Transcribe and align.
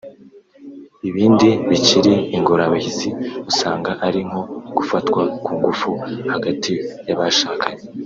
Ibindi 1.09 1.49
bikiri 1.69 2.13
ingorabahizi 2.37 3.09
usanga 3.51 3.91
ari 4.07 4.21
nko 4.27 4.41
gufatwa 4.77 5.21
ku 5.43 5.49
ngufu 5.57 5.89
hagati 6.31 6.73
y’abashakanye 7.07 7.83